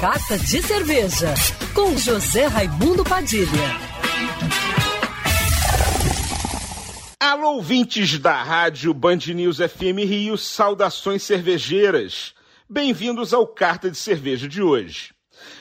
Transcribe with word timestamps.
Carta 0.00 0.38
de 0.38 0.62
Cerveja, 0.62 1.32
com 1.72 1.96
José 1.96 2.44
Raimundo 2.46 3.02
Padilha. 3.02 3.48
Alô, 7.18 7.54
ouvintes 7.54 8.18
da 8.18 8.42
rádio 8.42 8.92
Band 8.92 9.20
News 9.34 9.56
FM 9.56 10.04
Rio, 10.06 10.36
saudações 10.36 11.22
cervejeiras. 11.22 12.34
Bem-vindos 12.68 13.32
ao 13.32 13.46
Carta 13.46 13.90
de 13.90 13.96
Cerveja 13.96 14.46
de 14.46 14.60
hoje. 14.62 15.14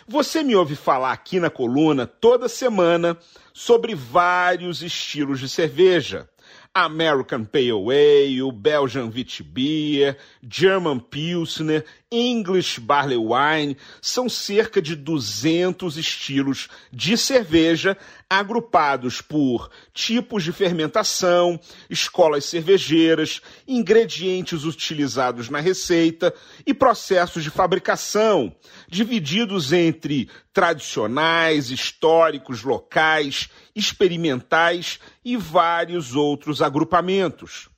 Você 0.05 0.43
me 0.43 0.53
ouve 0.53 0.75
falar 0.75 1.13
aqui 1.13 1.39
na 1.39 1.49
coluna 1.49 2.05
toda 2.05 2.49
semana 2.49 3.17
sobre 3.53 3.95
vários 3.95 4.83
estilos 4.83 5.39
de 5.39 5.47
cerveja. 5.47 6.27
American 6.73 7.45
Pale 7.45 7.71
Ale, 7.71 8.51
Belgian 8.51 9.05
Witbier, 9.05 10.17
German 10.43 10.99
Pilsner, 10.99 11.85
English 12.15 12.79
Barley 12.79 13.17
Wine, 13.17 13.75
são 14.01 14.29
cerca 14.29 14.81
de 14.81 14.95
200 14.95 15.97
estilos 15.97 16.69
de 16.91 17.17
cerveja 17.17 17.97
agrupados 18.29 19.21
por 19.21 19.69
tipos 19.93 20.43
de 20.43 20.51
fermentação, 20.51 21.59
escolas 21.89 22.45
cervejeiras, 22.45 23.41
ingredientes 23.67 24.63
utilizados 24.63 25.49
na 25.49 25.59
receita 25.59 26.33
e 26.65 26.73
processos 26.73 27.43
de 27.43 27.49
fabricação, 27.49 28.55
divididos 28.87 29.73
entre 29.73 30.29
tradicionais, 30.53 31.69
históricos, 31.69 32.63
locais, 32.63 33.49
experimentais 33.75 34.99
e 35.23 35.35
vários 35.35 36.15
outros 36.15 36.61
agrupamentos 36.61 37.69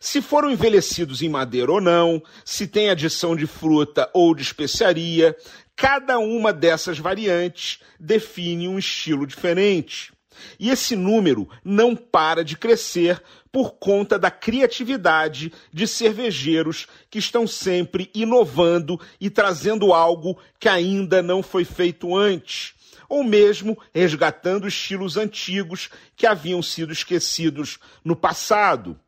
se 0.00 0.22
foram 0.22 0.50
envelhecidos 0.50 1.22
em 1.22 1.28
madeira 1.28 1.72
ou 1.72 1.80
não, 1.80 2.22
se 2.44 2.66
tem 2.66 2.90
adição 2.90 3.34
de 3.34 3.46
fruta 3.46 4.08
ou 4.12 4.34
de 4.34 4.42
especiaria, 4.42 5.36
cada 5.74 6.18
uma 6.18 6.52
dessas 6.52 6.98
variantes 6.98 7.80
define 7.98 8.68
um 8.68 8.78
estilo 8.78 9.26
diferente. 9.26 10.12
E 10.58 10.70
esse 10.70 10.94
número 10.94 11.48
não 11.64 11.96
para 11.96 12.44
de 12.44 12.56
crescer 12.56 13.20
por 13.50 13.72
conta 13.72 14.18
da 14.18 14.30
criatividade 14.30 15.52
de 15.72 15.86
cervejeiros 15.86 16.86
que 17.10 17.18
estão 17.18 17.46
sempre 17.46 18.08
inovando 18.14 19.00
e 19.20 19.28
trazendo 19.28 19.92
algo 19.92 20.38
que 20.60 20.68
ainda 20.68 21.22
não 21.22 21.42
foi 21.42 21.64
feito 21.64 22.16
antes, 22.16 22.74
ou 23.08 23.24
mesmo 23.24 23.76
resgatando 23.92 24.68
estilos 24.68 25.16
antigos 25.16 25.88
que 26.14 26.26
haviam 26.26 26.62
sido 26.62 26.92
esquecidos 26.92 27.78
no 28.04 28.14
passado 28.14 28.98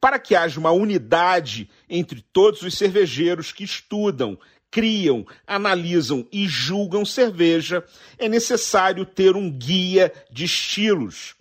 para 0.00 0.18
que 0.18 0.34
haja 0.34 0.58
uma 0.58 0.70
unidade 0.70 1.68
entre 1.88 2.24
todos 2.32 2.62
os 2.62 2.74
cervejeiros 2.76 3.52
que 3.52 3.64
estudam, 3.64 4.38
criam, 4.70 5.26
analisam 5.46 6.26
e 6.32 6.46
julgam 6.46 7.04
cerveja, 7.04 7.84
é 8.18 8.28
necessário 8.28 9.04
ter 9.04 9.36
um 9.36 9.50
guia 9.50 10.12
de 10.30 10.44
estilos. 10.44 11.34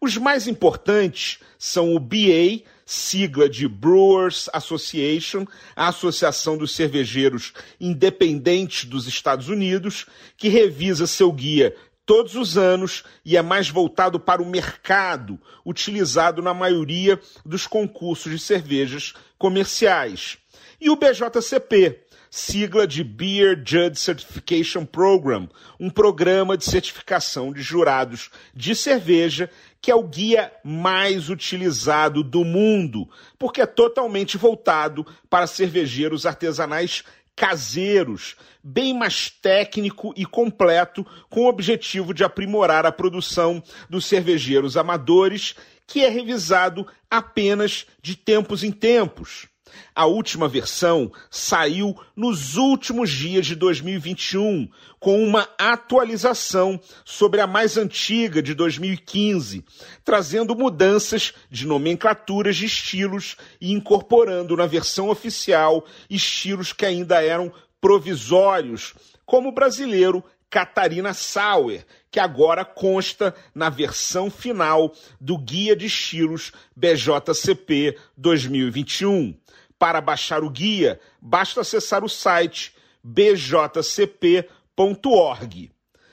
Os 0.00 0.16
mais 0.16 0.46
importantes 0.46 1.38
são 1.58 1.94
o 1.94 1.98
BA, 1.98 2.62
sigla 2.84 3.48
de 3.48 3.66
Brewers 3.66 4.50
Association, 4.52 5.46
a 5.74 5.88
Associação 5.88 6.58
dos 6.58 6.74
Cervejeiros 6.74 7.54
Independentes 7.80 8.84
dos 8.84 9.06
Estados 9.06 9.48
Unidos, 9.48 10.06
que 10.36 10.48
revisa 10.48 11.06
seu 11.06 11.32
guia 11.32 11.74
todos 12.06 12.34
os 12.34 12.56
anos 12.56 13.04
e 13.24 13.36
é 13.36 13.42
mais 13.42 13.68
voltado 13.68 14.20
para 14.20 14.42
o 14.42 14.46
mercado, 14.46 15.40
utilizado 15.64 16.42
na 16.42 16.52
maioria 16.52 17.20
dos 17.44 17.66
concursos 17.66 18.30
de 18.30 18.38
cervejas 18.38 19.14
comerciais. 19.38 20.38
E 20.80 20.90
o 20.90 20.96
BJCP, 20.96 22.04
sigla 22.30 22.86
de 22.86 23.04
Beer 23.04 23.62
Judge 23.64 24.00
Certification 24.00 24.84
Program, 24.84 25.48
um 25.78 25.88
programa 25.88 26.56
de 26.56 26.64
certificação 26.64 27.52
de 27.52 27.62
jurados 27.62 28.30
de 28.52 28.74
cerveja 28.74 29.48
que 29.80 29.90
é 29.90 29.94
o 29.94 30.02
guia 30.02 30.50
mais 30.64 31.28
utilizado 31.28 32.24
do 32.24 32.42
mundo, 32.42 33.06
porque 33.38 33.60
é 33.60 33.66
totalmente 33.66 34.38
voltado 34.38 35.06
para 35.28 35.46
cervejeiros 35.46 36.24
artesanais 36.24 37.04
caseiros, 37.36 38.36
bem 38.62 38.94
mais 38.94 39.30
técnico 39.30 40.12
e 40.16 40.24
completo, 40.24 41.06
com 41.28 41.42
o 41.42 41.48
objetivo 41.48 42.14
de 42.14 42.24
aprimorar 42.24 42.86
a 42.86 42.92
produção 42.92 43.62
dos 43.88 44.06
cervejeiros 44.06 44.76
amadores, 44.76 45.54
que 45.86 46.04
é 46.04 46.08
revisado 46.08 46.86
apenas 47.10 47.86
de 48.02 48.16
tempos 48.16 48.62
em 48.62 48.70
tempos. 48.70 49.48
A 49.94 50.06
última 50.06 50.48
versão 50.48 51.10
saiu 51.30 51.96
nos 52.16 52.56
últimos 52.56 53.10
dias 53.10 53.46
de 53.46 53.54
2021, 53.54 54.68
com 54.98 55.22
uma 55.22 55.48
atualização 55.58 56.80
sobre 57.04 57.40
a 57.40 57.46
mais 57.46 57.76
antiga 57.76 58.42
de 58.42 58.54
2015, 58.54 59.64
trazendo 60.04 60.54
mudanças 60.54 61.32
de 61.50 61.66
nomenclaturas 61.66 62.56
de 62.56 62.66
estilos 62.66 63.36
e 63.60 63.72
incorporando 63.72 64.56
na 64.56 64.66
versão 64.66 65.08
oficial 65.08 65.84
estilos 66.10 66.72
que 66.72 66.84
ainda 66.84 67.22
eram 67.22 67.52
provisórios, 67.80 68.94
como 69.24 69.50
o 69.50 69.52
brasileiro 69.52 70.24
Catarina 70.54 71.12
Sauer, 71.12 71.84
que 72.12 72.20
agora 72.20 72.64
consta 72.64 73.34
na 73.52 73.68
versão 73.68 74.30
final 74.30 74.94
do 75.20 75.36
Guia 75.36 75.74
de 75.74 75.86
Estilos 75.86 76.52
BJCP 76.76 77.98
2021. 78.16 79.36
Para 79.76 80.00
baixar 80.00 80.44
o 80.44 80.50
guia, 80.50 81.00
basta 81.20 81.62
acessar 81.62 82.04
o 82.04 82.08
site 82.08 82.72
bjcp.org. 83.02 83.72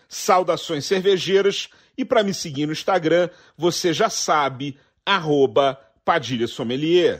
Saudações 0.09 0.85
cervejeiras 0.85 1.69
e 1.96 2.03
para 2.03 2.23
me 2.23 2.34
seguir 2.34 2.66
no 2.66 2.73
Instagram, 2.73 3.29
você 3.56 3.94
já 3.94 4.09
sabe, 4.09 4.75
arroba 5.06 5.79
Padilha 6.03 6.47
Sommelier. 6.47 7.19